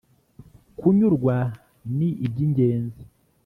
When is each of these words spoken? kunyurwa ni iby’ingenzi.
kunyurwa 0.77 1.35
ni 1.97 2.09
iby’ingenzi. 2.25 3.03